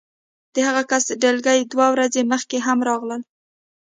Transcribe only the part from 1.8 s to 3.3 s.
ورځې مخکې هم راغله